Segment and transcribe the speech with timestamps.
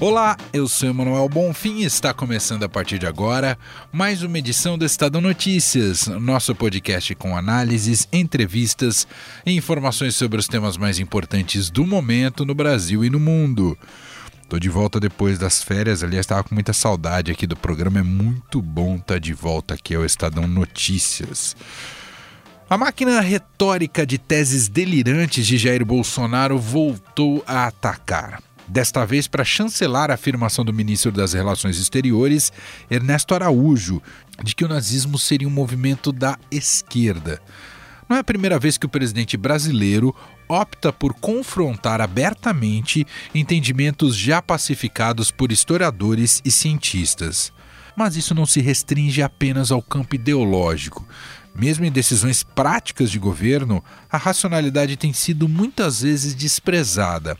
[0.00, 3.58] Olá, eu sou Emanuel Bonfim e está começando a partir de agora
[3.92, 9.06] mais uma edição do Estadão Notícias, nosso podcast com análises, entrevistas
[9.44, 13.76] e informações sobre os temas mais importantes do momento no Brasil e no mundo.
[14.48, 18.02] Tô de volta depois das férias, aliás, estava com muita saudade aqui do programa, é
[18.02, 21.54] muito bom estar tá de volta aqui ao Estadão Notícias.
[22.70, 29.44] A máquina retórica de teses delirantes de Jair Bolsonaro voltou a atacar desta vez para
[29.44, 32.52] chancelar a afirmação do ministro das Relações Exteriores,
[32.88, 34.00] Ernesto Araújo,
[34.42, 37.42] de que o nazismo seria um movimento da esquerda.
[38.08, 40.14] Não é a primeira vez que o presidente brasileiro
[40.48, 47.52] opta por confrontar abertamente entendimentos já pacificados por historiadores e cientistas.
[47.96, 51.06] Mas isso não se restringe apenas ao campo ideológico.
[51.54, 57.36] Mesmo em decisões práticas de governo, a racionalidade tem sido muitas vezes desprezada.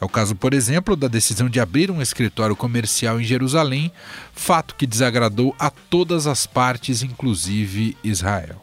[0.00, 3.90] É o caso, por exemplo, da decisão de abrir um escritório comercial em Jerusalém,
[4.32, 8.62] fato que desagradou a todas as partes, inclusive Israel.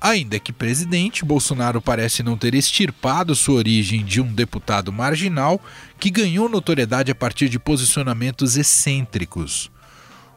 [0.00, 5.60] Ainda que presidente, Bolsonaro parece não ter extirpado sua origem de um deputado marginal
[5.98, 9.70] que ganhou notoriedade a partir de posicionamentos excêntricos.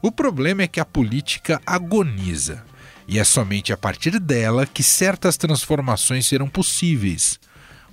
[0.02, 2.66] O problema é que a política agoniza,
[3.08, 7.40] e é somente a partir dela que certas transformações serão possíveis.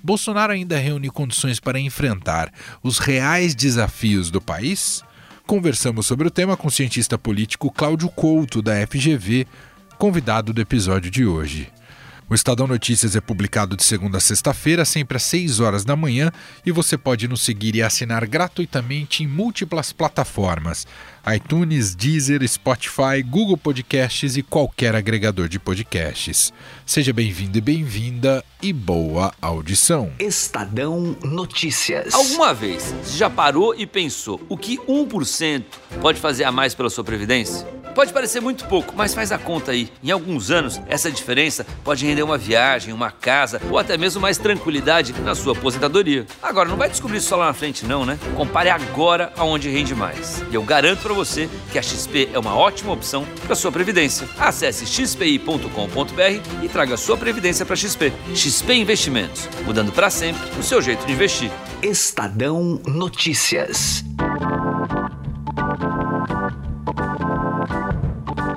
[0.03, 5.03] Bolsonaro ainda reúne condições para enfrentar os reais desafios do país?
[5.45, 9.45] Conversamos sobre o tema com o cientista político Cláudio Couto, da FGV,
[9.97, 11.71] convidado do episódio de hoje.
[12.31, 16.31] O Estadão Notícias é publicado de segunda a sexta-feira, sempre às 6 horas da manhã,
[16.65, 20.87] e você pode nos seguir e assinar gratuitamente em múltiplas plataformas:
[21.27, 26.51] iTunes, Deezer, Spotify, Google Podcasts e qualquer agregador de podcasts.
[26.85, 30.11] Seja bem-vindo e bem-vinda e boa audição.
[30.19, 32.13] Estadão Notícias.
[32.13, 35.63] Alguma vez você já parou e pensou o que 1%
[36.01, 37.67] pode fazer a mais pela sua previdência?
[37.93, 39.91] Pode parecer muito pouco, mas faz a conta aí.
[40.01, 44.37] Em alguns anos, essa diferença pode render uma viagem, uma casa ou até mesmo mais
[44.37, 46.25] tranquilidade na sua aposentadoria.
[46.41, 48.17] Agora, não vai descobrir isso só lá na frente, não, né?
[48.35, 50.41] Compare agora aonde rende mais.
[50.49, 54.27] E eu garanto para você que a XP é uma ótima opção para sua previdência.
[54.39, 58.13] Acesse xpi.com.br e traga sua previdência para XP.
[58.33, 61.51] XP Investimentos, mudando para sempre o seu jeito de investir.
[61.83, 64.05] Estadão Notícias.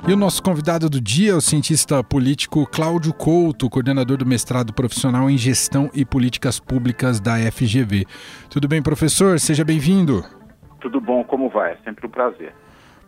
[0.07, 4.71] E o nosso convidado do dia é o cientista político Cláudio Couto, coordenador do mestrado
[4.71, 8.05] profissional em Gestão e Políticas Públicas da FGV.
[8.49, 9.39] Tudo bem, professor?
[9.39, 10.23] Seja bem-vindo.
[10.85, 11.71] Tudo bom, como vai?
[11.71, 12.53] É sempre um prazer.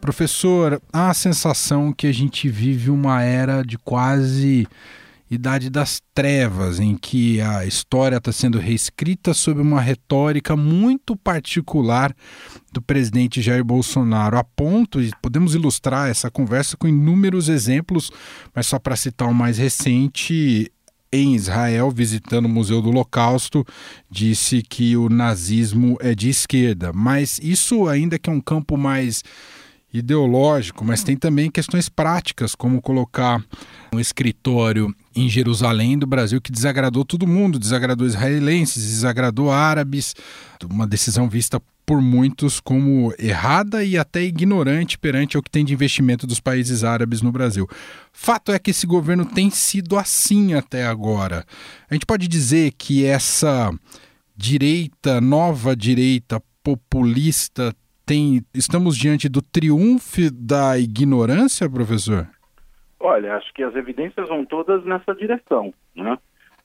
[0.01, 4.67] Professor, há a sensação que a gente vive uma era de quase
[5.29, 12.15] Idade das Trevas, em que a história está sendo reescrita sob uma retórica muito particular
[12.73, 18.09] do presidente Jair Bolsonaro, a ponto, e podemos ilustrar essa conversa com inúmeros exemplos,
[18.55, 20.71] mas só para citar o mais recente,
[21.11, 23.65] em Israel, visitando o Museu do Holocausto,
[24.09, 26.91] disse que o nazismo é de esquerda.
[26.93, 29.23] Mas isso ainda que é um campo mais
[29.93, 33.43] ideológico, mas tem também questões práticas, como colocar
[33.93, 40.13] um escritório em Jerusalém do Brasil que desagradou todo mundo, desagradou israelenses, desagradou árabes,
[40.69, 45.73] uma decisão vista por muitos como errada e até ignorante perante o que tem de
[45.73, 47.65] investimento dos países árabes no Brasil.
[48.11, 51.45] Fato é que esse governo tem sido assim até agora.
[51.89, 53.71] A gente pode dizer que essa
[54.35, 57.73] direita, nova direita populista
[58.05, 62.27] tem, estamos diante do triunfo da ignorância, professor?
[62.99, 66.17] Olha, acho que as evidências vão todas nessa direção, né?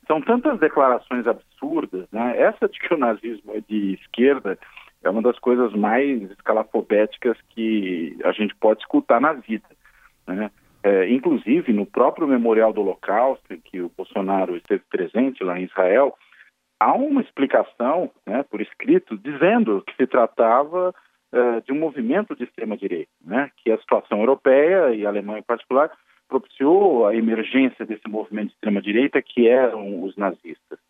[0.08, 2.36] São tantas declarações absurdas, né?
[2.40, 4.58] Essa de que o nazismo é de esquerda
[5.02, 9.66] é uma das coisas mais escalafobéticas que a gente pode escutar na vida,
[10.26, 10.50] né?
[10.84, 15.64] É, inclusive, no próprio Memorial do Holocausto, em que o Bolsonaro esteve presente lá em
[15.64, 16.16] Israel,
[16.80, 20.92] há uma explicação, né, por escrito, dizendo que se tratava
[21.32, 25.44] uh, de um movimento de extrema-direita, né, que a situação europeia e a Alemanha em
[25.44, 25.92] particular
[26.28, 30.80] propiciou a emergência desse movimento de extrema-direita que eram os nazistas.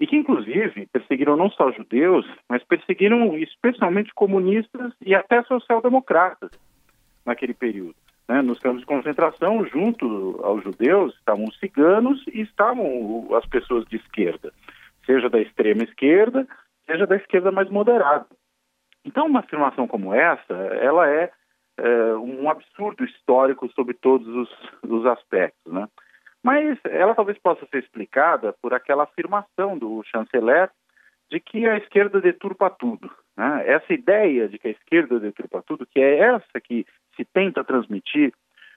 [0.00, 6.50] E que, inclusive, perseguiram não só judeus, mas perseguiram especialmente comunistas e até social-democratas
[7.24, 7.94] naquele período.
[8.28, 8.42] Né?
[8.42, 13.96] Nos campos de concentração, junto aos judeus, estavam os ciganos e estavam as pessoas de
[13.96, 14.52] esquerda,
[15.04, 16.46] seja da extrema esquerda,
[16.86, 18.26] seja da esquerda mais moderada.
[19.04, 21.30] Então, uma afirmação como essa, ela é,
[21.76, 24.50] é um absurdo histórico sobre todos os,
[24.88, 25.88] os aspectos, né?
[26.42, 30.70] Mas ela talvez possa ser explicada por aquela afirmação do chanceler
[31.30, 33.10] de que a esquerda deturpa tudo.
[33.36, 33.64] Né?
[33.66, 36.84] Essa ideia de que a esquerda deturpa tudo, que é essa que
[37.16, 38.32] se tenta transmitir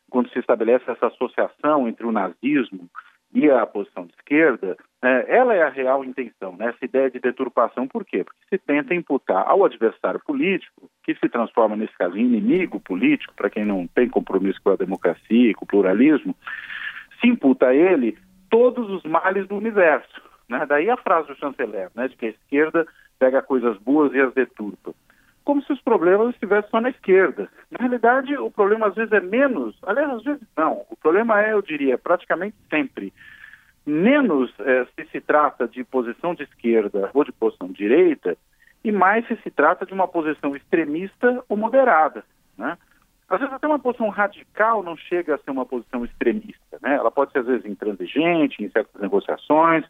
[0.10, 2.88] quando se estabelece essa associação entre o nazismo
[3.34, 7.20] e a posição de esquerda, né, ela é a real intenção, né, essa ideia de
[7.20, 7.86] deturpação.
[7.86, 8.24] Por quê?
[8.24, 13.34] Porque se tenta imputar ao adversário político, que se transforma, nesse caso, em inimigo político,
[13.36, 16.34] para quem não tem compromisso com a democracia e com o pluralismo,
[17.20, 18.18] se imputa a ele
[18.50, 20.22] todos os males do universo.
[20.50, 20.66] Né?
[20.66, 22.86] Daí a frase do chanceler, né, de que a esquerda
[23.20, 24.94] pega coisas boas e as deturpa.
[25.44, 27.50] Como se os problemas estivessem só na esquerda.
[27.70, 30.86] Na realidade, o problema às vezes é menos, aliás, às vezes não.
[30.90, 33.14] O problema é, eu diria, praticamente sempre,
[33.86, 38.36] menos é, se se trata de posição de esquerda ou de posição de direita,
[38.84, 42.24] e mais se se trata de uma posição extremista ou moderada.
[42.58, 42.78] Né?
[43.28, 46.96] Às vezes até uma posição radical não chega a ser uma posição extremista, né?
[46.96, 49.84] Ela pode ser às vezes intransigente em certas negociações,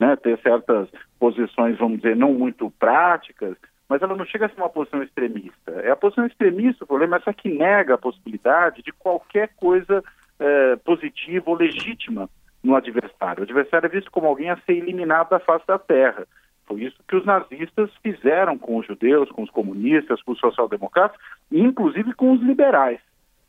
[0.00, 0.16] né?
[0.16, 0.88] Ter certas
[1.18, 3.56] posições, vamos dizer, não muito práticas,
[3.88, 5.70] mas ela não chega a ser uma posição extremista.
[5.82, 10.02] É a posição extremista, o problema é essa que nega a possibilidade de qualquer coisa
[10.38, 12.28] é, positiva ou legítima
[12.62, 13.40] no adversário.
[13.40, 16.26] O adversário é visto como alguém a ser eliminado da face da terra.
[16.68, 21.18] Foi isso que os nazistas fizeram com os judeus, com os comunistas, com os social-democratas,
[21.50, 23.00] inclusive com os liberais.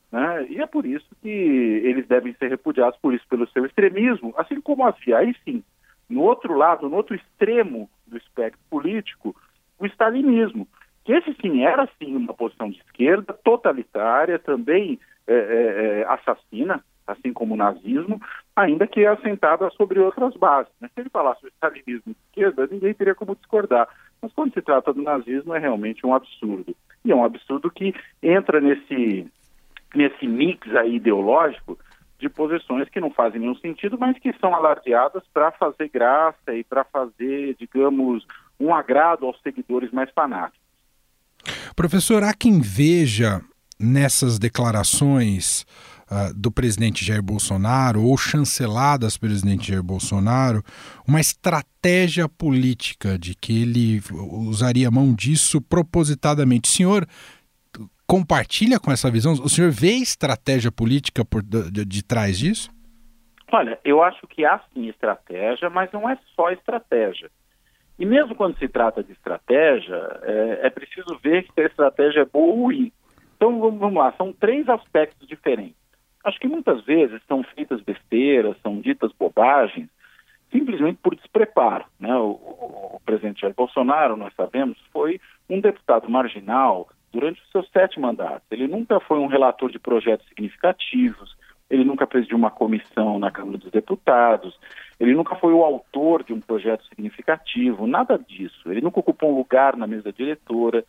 [0.09, 0.47] Né?
[0.49, 4.61] E é por isso que eles devem ser repudiados por isso, pelo seu extremismo, assim
[4.61, 5.61] como havia, aí sim,
[6.09, 9.35] no outro lado, no outro extremo do espectro político,
[9.77, 10.65] o stalinismo,
[11.03, 16.83] que esse sim era sim uma posição de esquerda, totalitária, também é, é, é assassina,
[17.11, 18.21] assim como o nazismo,
[18.55, 20.71] ainda que assentada sobre outras bases.
[20.79, 20.89] Né?
[20.93, 23.87] Se ele falasse o stalinismo de esquerda, ninguém teria como discordar.
[24.21, 26.75] Mas quando se trata do nazismo, é realmente um absurdo.
[27.03, 29.27] E é um absurdo que entra nesse,
[29.95, 31.77] nesse mix aí ideológico
[32.19, 36.63] de posições que não fazem nenhum sentido, mas que são alardeadas para fazer graça e
[36.65, 38.25] para fazer, digamos,
[38.59, 40.59] um agrado aos seguidores mais fanáticos.
[41.75, 43.41] Professor, há quem veja
[43.79, 45.65] nessas declarações
[46.09, 50.63] uh, do presidente Jair Bolsonaro ou chanceladas pelo presidente Jair Bolsonaro
[51.07, 56.69] uma estratégia política de que ele usaria mão disso propositadamente.
[56.69, 57.07] O senhor
[58.07, 59.33] compartilha com essa visão?
[59.33, 62.71] O senhor vê estratégia política por de, de, de trás disso?
[63.51, 67.29] Olha, eu acho que há sim estratégia, mas não é só estratégia.
[67.97, 72.25] E mesmo quando se trata de estratégia, é, é preciso ver se a estratégia é
[72.25, 72.91] boa ou ruim.
[73.35, 75.78] Então vamos lá, são três aspectos diferentes.
[76.23, 79.89] Acho que muitas vezes são feitas besteiras, são ditas bobagens,
[80.51, 81.85] simplesmente por despreparo.
[81.99, 82.13] Né?
[82.15, 85.19] O, o, o presidente Jair Bolsonaro, nós sabemos, foi
[85.49, 88.47] um deputado marginal durante os seus sete mandatos.
[88.51, 91.35] Ele nunca foi um relator de projetos significativos,
[91.69, 94.59] ele nunca presidiu uma comissão na Câmara dos Deputados,
[94.99, 98.71] ele nunca foi o autor de um projeto significativo, nada disso.
[98.71, 100.83] Ele nunca ocupou um lugar na mesa diretora.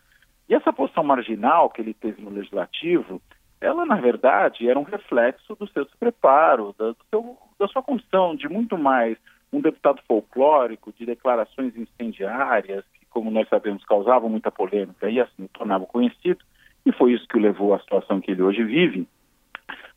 [0.49, 3.21] E essa posição marginal que ele teve no legislativo
[3.61, 8.49] ela, na verdade, era um reflexo do seu despreparo, da, seu, da sua condição de
[8.49, 9.19] muito mais
[9.53, 15.45] um deputado folclórico, de declarações incendiárias, que, como nós sabemos, causavam muita polêmica e assim
[15.45, 16.43] o tornavam conhecido,
[16.87, 19.07] e foi isso que o levou à situação que ele hoje vive.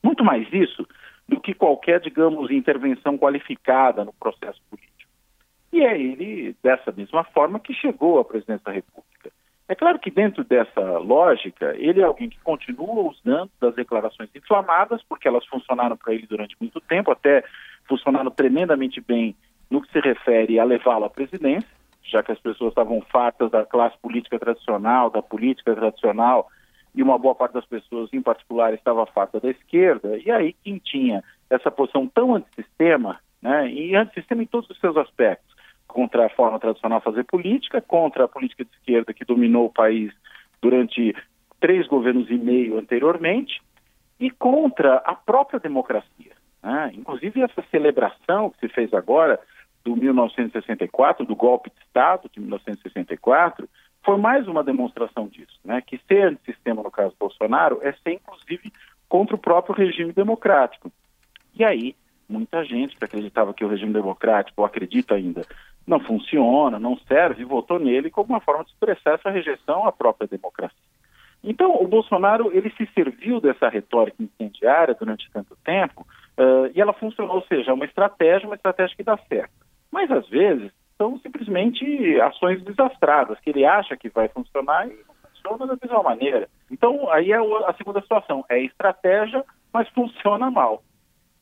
[0.03, 0.85] Muito mais isso
[1.29, 5.09] do que qualquer, digamos, intervenção qualificada no processo político.
[5.71, 9.12] E é ele, dessa mesma forma, que chegou à presidência da República.
[9.67, 15.01] É claro que dentro dessa lógica, ele é alguém que continua usando das declarações inflamadas,
[15.07, 17.43] porque elas funcionaram para ele durante muito tempo, até
[17.87, 19.35] funcionaram tremendamente bem
[19.69, 21.69] no que se refere a levá-lo à presidência,
[22.03, 26.49] já que as pessoas estavam fartas da classe política tradicional, da política tradicional,
[26.93, 30.77] e uma boa parte das pessoas, em particular, estava farta da esquerda, e aí quem
[30.77, 35.52] tinha essa posição tão antissistema, né, e antissistema em todos os seus aspectos,
[35.93, 39.73] contra a forma tradicional de fazer política, contra a política de esquerda que dominou o
[39.73, 40.11] país
[40.61, 41.15] durante
[41.59, 43.61] três governos e meio anteriormente,
[44.19, 46.31] e contra a própria democracia.
[46.61, 46.91] Né?
[46.95, 49.39] Inclusive, essa celebração que se fez agora
[49.83, 53.69] do 1964, do golpe de Estado de 1964,
[54.03, 55.81] foi mais uma demonstração disso, né?
[55.81, 58.71] que ser antissistema, no caso Bolsonaro, é ser, inclusive,
[59.07, 60.91] contra o próprio regime democrático.
[61.53, 61.95] E aí,
[62.27, 65.45] muita gente que acreditava que o regime democrático, ou acredita ainda,
[65.85, 69.91] não funciona, não serve, e votou nele como uma forma de expressar essa rejeição à
[69.91, 70.77] própria democracia.
[71.43, 76.93] Então, o Bolsonaro ele se serviu dessa retórica incendiária durante tanto tempo uh, e ela
[76.93, 79.51] funcionou, ou seja, é uma estratégia, uma estratégia que dá certo.
[79.91, 85.15] Mas, às vezes, são simplesmente ações desastradas, que ele acha que vai funcionar e não
[85.29, 86.47] funciona da mesma maneira.
[86.71, 90.81] Então, aí é a segunda situação, é estratégia, mas funciona mal.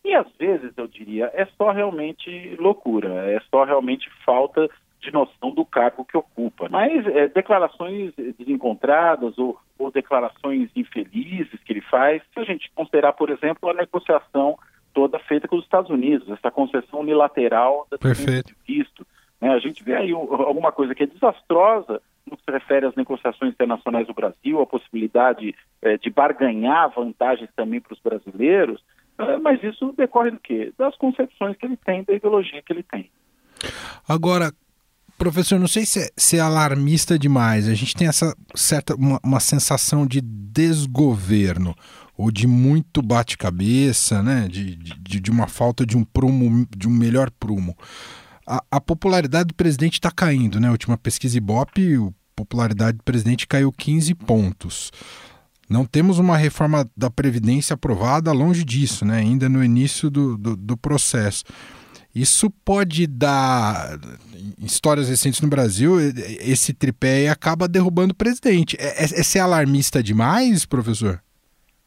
[0.03, 5.51] E às vezes, eu diria, é só realmente loucura, é só realmente falta de noção
[5.51, 6.67] do cargo que ocupa.
[6.69, 13.13] Mas é, declarações desencontradas ou, ou, declarações infelizes que ele faz, se a gente considerar,
[13.13, 14.57] por exemplo, a negociação
[14.93, 18.53] toda feita com os Estados Unidos, essa concessão unilateral da Perfeito.
[18.67, 19.05] visto.
[19.39, 19.49] Né?
[19.49, 23.53] A gente vê aí alguma coisa que é desastrosa no que se refere às negociações
[23.53, 28.83] internacionais do Brasil, a possibilidade é, de barganhar vantagens também para os brasileiros,
[29.41, 30.73] mas isso decorre do quê?
[30.77, 33.09] Das concepções que ele tem, da ideologia que ele tem.
[34.07, 34.51] Agora,
[35.17, 37.67] professor, não sei se é, se é alarmista demais.
[37.67, 41.75] A gente tem essa certa uma, uma sensação de desgoverno
[42.17, 44.47] ou de muito bate-cabeça, né?
[44.47, 47.75] De, de, de, uma falta de um prumo, de um melhor prumo.
[48.47, 50.67] A, a popularidade do presidente está caindo, né?
[50.67, 54.91] A última pesquisa Ibope, a popularidade do presidente caiu 15 pontos.
[55.71, 59.19] Não temos uma reforma da Previdência aprovada, longe disso, né?
[59.19, 61.45] ainda no início do, do, do processo.
[62.13, 63.97] Isso pode dar,
[64.59, 65.97] histórias recentes no Brasil,
[66.41, 68.75] esse tripé acaba derrubando o presidente.
[68.81, 71.21] É, é, é ser alarmista demais, professor?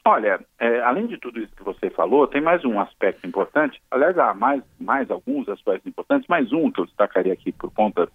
[0.07, 3.83] Olha, é, além de tudo isso que você falou, tem mais um aspecto importante.
[3.91, 8.09] Aliás, há mais, mais alguns aspectos importantes, mais um que eu destacaria aqui por conta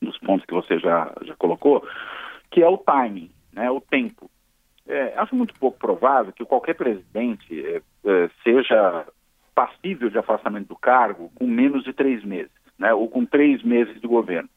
[0.00, 1.86] dos pontos que você já, já colocou,
[2.50, 4.30] que é o timing, né, o tempo.
[4.86, 9.06] É, acho muito pouco provável que qualquer presidente é, é, seja
[9.54, 13.98] passível de afastamento do cargo com menos de três meses, né, ou com três meses
[14.00, 14.48] de governo.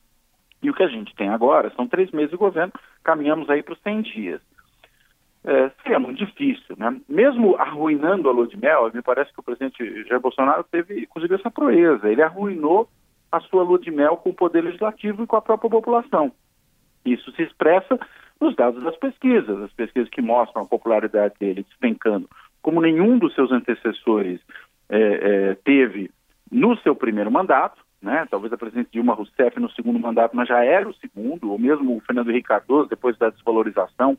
[0.61, 3.73] E o que a gente tem agora são três meses de governo, caminhamos aí para
[3.73, 4.41] os 100 dias.
[5.43, 6.99] É, seria muito difícil, né?
[7.07, 11.35] Mesmo arruinando a lua de mel, me parece que o presidente Jair Bolsonaro teve, inclusive,
[11.35, 12.09] essa proeza.
[12.09, 12.89] Ele arruinou
[13.31, 16.33] a sua lua de mel com o poder legislativo e com a própria população.
[17.05, 17.97] Isso se expressa
[18.39, 22.29] nos dados das pesquisas, as pesquisas que mostram a popularidade dele despencando,
[22.61, 24.39] como nenhum dos seus antecessores
[24.89, 26.11] é, é, teve
[26.51, 28.27] no seu primeiro mandato, né?
[28.29, 31.97] talvez a presidente Dilma Rousseff no segundo mandato, mas já era o segundo, ou mesmo
[31.97, 34.17] o Fernando Henrique Cardoso, depois da desvalorização,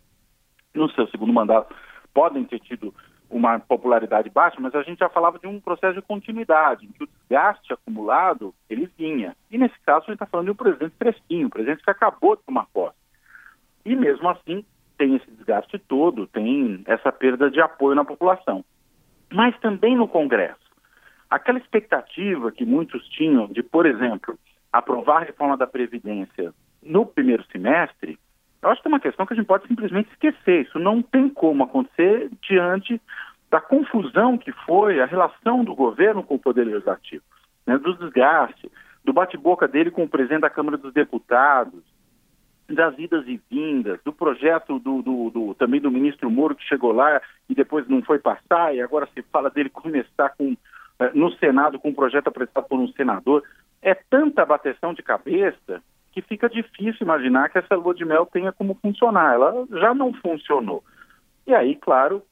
[0.75, 1.75] no seu segundo mandato,
[2.13, 2.95] podem ter tido
[3.31, 7.05] uma popularidade baixa, mas a gente já falava de um processo de continuidade, em que
[7.05, 9.37] o desgaste acumulado, ele vinha.
[9.51, 12.37] E nesse caso, a gente está falando de um presidente fresquinho, um presidente que acabou
[12.37, 12.97] de tomar posse.
[13.89, 14.63] E mesmo assim,
[14.99, 18.63] tem esse desgaste todo, tem essa perda de apoio na população.
[19.33, 20.69] Mas também no Congresso.
[21.31, 24.39] Aquela expectativa que muitos tinham de, por exemplo,
[24.71, 26.53] aprovar a reforma da Previdência
[26.83, 28.19] no primeiro semestre,
[28.61, 30.67] eu acho que é uma questão que a gente pode simplesmente esquecer.
[30.67, 33.01] Isso não tem como acontecer diante
[33.51, 37.25] da confusão que foi a relação do governo com o Poder Legislativo,
[37.67, 38.71] né, do desgaste,
[39.03, 41.83] do bate-boca dele com o presidente da Câmara dos Deputados,
[42.69, 46.93] das idas e vindas, do projeto do, do, do, também do ministro Moro que chegou
[46.93, 50.55] lá e depois não foi passar, e agora se fala dele começar com,
[50.99, 53.43] eh, no Senado com um projeto apresentado por um senador.
[53.81, 55.83] É tanta bateção de cabeça
[56.13, 59.35] que fica difícil imaginar que essa lua de mel tenha como funcionar.
[59.35, 60.85] Ela já não funcionou.
[61.47, 62.23] E aí, claro,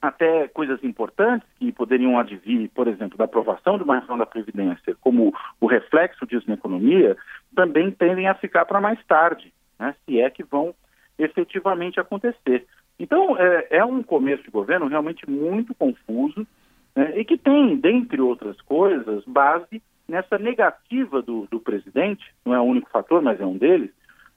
[0.00, 4.96] até coisas importantes que poderiam advir, por exemplo, da aprovação de uma reforma da Previdência,
[5.00, 7.16] como o reflexo disso na economia,
[7.54, 10.74] também tendem a ficar para mais tarde, né, se é que vão
[11.18, 12.66] efetivamente acontecer.
[12.98, 16.46] Então, é, é um começo de governo realmente muito confuso
[16.94, 22.60] né, e que tem, dentre outras coisas, base nessa negativa do, do presidente, não é
[22.60, 23.90] o único fator, mas é um deles,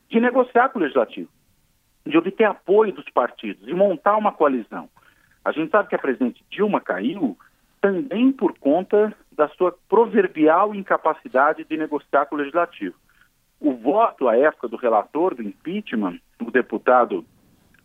[0.09, 1.29] de negociar com o legislativo,
[2.05, 4.89] de obter apoio dos partidos, de montar uma coalizão.
[5.45, 7.37] A gente sabe que a presidente Dilma caiu
[7.81, 12.95] também por conta da sua proverbial incapacidade de negociar com o legislativo.
[13.59, 17.25] O voto à época do relator do impeachment, o deputado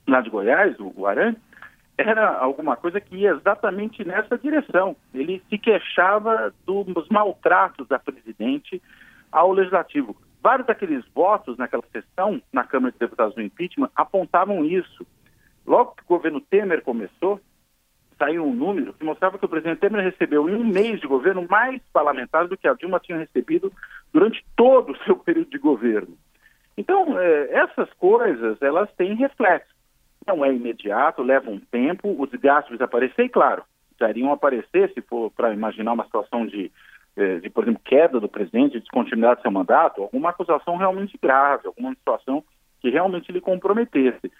[0.07, 1.43] lá de Goiás, o Arantes,
[1.97, 4.97] era alguma coisa que ia exatamente nessa direção.
[5.13, 8.83] Ele se queixava dos maltratos da presidente
[9.31, 10.17] ao legislativo.
[10.43, 15.07] Vários daqueles votos naquela sessão, na Câmara de Deputados do impeachment, apontavam isso.
[15.67, 17.41] Logo que o governo Temer começou,
[18.19, 21.47] saiu um número que mostrava que o presidente Temer recebeu em um mês de governo
[21.49, 23.73] mais parlamentares do que a Dilma tinha recebido
[24.15, 26.17] durante todo o seu período de governo.
[26.79, 29.75] Então, eh, essas coisas, elas têm reflexo
[30.27, 33.63] não é imediato, leva um tempo, os gastos aparecer, e claro,
[34.09, 36.71] iriam aparecer se for para imaginar uma situação de,
[37.17, 41.67] eh, de, por exemplo, queda do presidente, descontinuidade do seu mandato, alguma acusação realmente grave,
[41.67, 42.43] alguma situação
[42.81, 44.31] que realmente lhe comprometesse.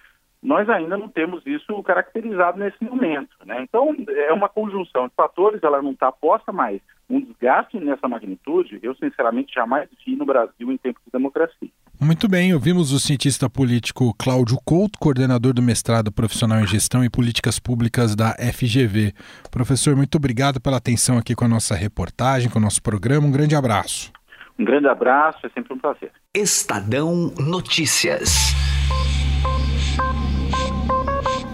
[0.45, 3.35] Nós ainda não temos isso caracterizado nesse momento.
[3.47, 3.63] Né?
[3.63, 8.79] Então, é uma conjunção de fatores, ela não está posta, mas um desgaste nessa magnitude,
[8.83, 11.71] eu sinceramente jamais vi no Brasil em tempos de democracia.
[11.99, 17.09] Muito bem, ouvimos o cientista político Cláudio Couto, coordenador do mestrado profissional em gestão e
[17.09, 19.15] políticas públicas da FGV.
[19.51, 23.27] Professor, muito obrigado pela atenção aqui com a nossa reportagem, com o nosso programa.
[23.27, 24.13] Um grande abraço.
[24.59, 26.13] Um grande abraço, é sempre um prazer.
[26.35, 28.55] Estadão Notícias.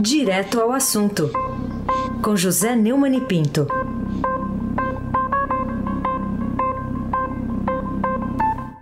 [0.00, 1.30] Direto ao assunto,
[2.24, 3.66] com José Neumann e Pinto.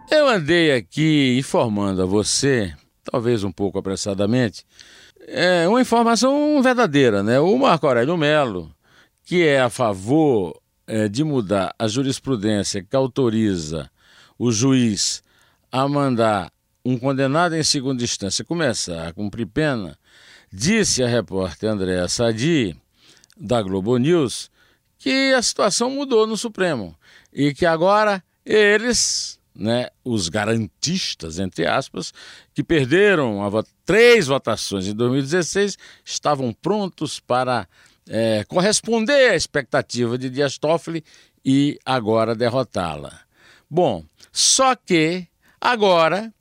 [0.09, 2.73] Eu andei aqui informando a você,
[3.03, 4.65] talvez um pouco apressadamente,
[5.27, 7.41] é uma informação verdadeira, né?
[7.41, 8.71] O Marco Aurélio Melo,
[9.25, 10.57] que é a favor
[10.87, 13.91] é, de mudar a jurisprudência que autoriza
[14.39, 15.25] o juiz
[15.73, 16.53] a mandar
[16.85, 19.99] um condenado em segunda instância começar a cumprir pena,
[20.53, 22.77] Disse a repórter Andréa Sadi,
[23.37, 24.51] da Globo News,
[24.99, 26.97] que a situação mudou no Supremo
[27.33, 32.13] e que agora eles, né, os garantistas, entre aspas,
[32.55, 37.69] que perderam a, três votações em 2016, estavam prontos para
[38.09, 41.05] é, corresponder à expectativa de Dias Toffoli
[41.45, 43.21] e agora derrotá-la.
[43.71, 45.27] Bom, só que
[45.61, 46.33] agora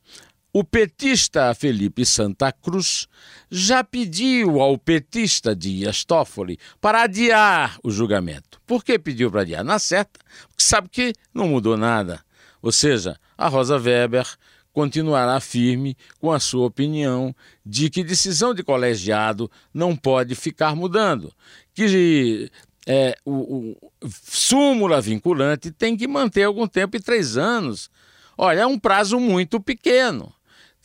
[0.54, 3.08] o petista Felipe Santa Cruz
[3.50, 8.60] já pediu ao petista Dias Toffoli para adiar o julgamento.
[8.66, 9.64] Por que pediu para adiar?
[9.64, 12.24] Na certa, porque sabe que não mudou nada.
[12.62, 14.26] Ou seja, a Rosa Weber
[14.74, 17.36] continuará firme com a sua opinião
[17.66, 21.34] de que decisão de colegiado não pode ficar mudando,
[21.74, 22.52] que
[22.86, 27.90] é, o, o súmula vinculante tem que manter algum tempo e três anos.
[28.38, 30.32] Olha, é um prazo muito pequeno.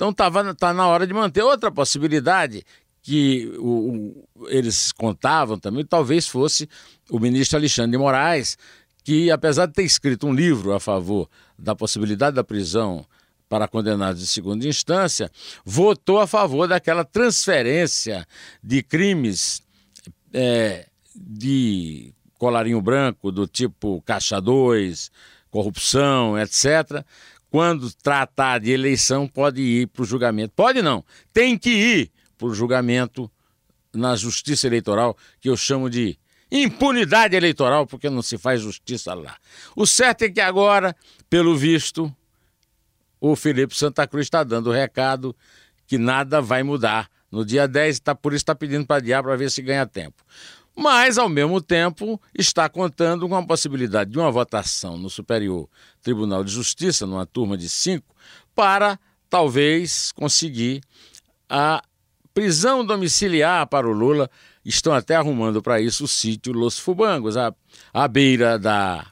[0.02, 2.64] Então tava, tá na hora de manter outra possibilidade
[3.00, 6.68] que o, o, eles contavam também, talvez fosse
[7.09, 8.59] o ministro Alexandre de Moraes,
[9.04, 13.06] que apesar de ter escrito um livro a favor da possibilidade da prisão
[13.49, 15.30] para condenados de segunda instância,
[15.64, 18.26] votou a favor daquela transferência
[18.61, 19.62] de crimes
[20.32, 25.12] é, de colarinho branco, do tipo Caixa 2,
[25.49, 27.04] corrupção, etc.,
[27.52, 30.54] quando tratar de eleição, pode ir para o julgamento.
[30.56, 33.30] Pode não, tem que ir para o julgamento
[33.93, 36.19] na justiça eleitoral, que eu chamo de
[36.50, 39.36] impunidade eleitoral, porque não se faz justiça lá.
[39.76, 40.97] O certo é que agora,
[41.28, 42.10] pelo visto,
[43.21, 45.36] o Felipe Santa Cruz está dando o recado
[45.86, 47.10] que nada vai mudar.
[47.30, 50.25] No dia 10, tá, por isso está pedindo para adiar para ver se ganha tempo
[50.76, 55.69] mas, ao mesmo tempo, está contando com a possibilidade de uma votação no Superior
[56.02, 58.15] Tribunal de Justiça, numa turma de cinco,
[58.54, 60.82] para talvez conseguir
[61.49, 61.82] a
[62.32, 64.30] prisão domiciliar para o Lula.
[64.65, 69.06] Estão até arrumando para isso o sítio Los Fubangos, à, beira da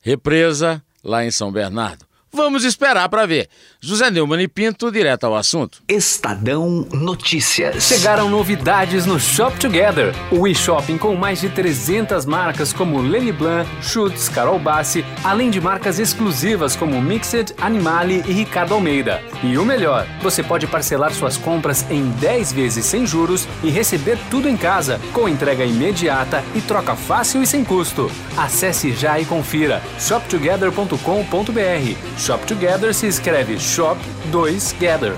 [0.00, 2.06] represa, lá em São Bernardo.
[2.34, 3.50] Vamos esperar para ver.
[3.78, 5.82] José Neumann e Pinto, direto ao assunto.
[5.86, 7.84] Estadão Notícias.
[7.84, 13.68] Chegaram novidades no Shop Together, o e-shopping com mais de 300 marcas como Lenny Blanc,
[13.82, 19.20] Schutz, Carol Bassi, além de marcas exclusivas como Mixed, Animale e Ricardo Almeida.
[19.42, 24.18] E o melhor, você pode parcelar suas compras em 10 vezes sem juros e receber
[24.30, 28.10] tudo em casa, com entrega imediata e troca fácil e sem custo.
[28.38, 35.12] Acesse já e confira shoptogether.com.br Shop Together se escreve Shop 2 Gather.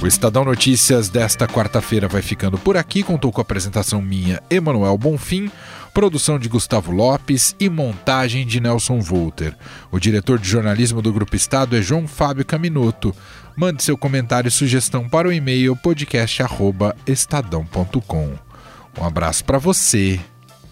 [0.00, 3.02] O Estadão Notícias desta quarta-feira vai ficando por aqui.
[3.02, 5.50] Contou com a apresentação minha, Emanuel Bonfim,
[5.92, 9.56] produção de Gustavo Lopes e montagem de Nelson Volter.
[9.90, 13.12] O diretor de jornalismo do Grupo Estado é João Fábio Caminoto.
[13.56, 18.38] Mande seu comentário e sugestão para o e-mail podcast@estadão.com.
[19.00, 20.20] Um abraço para você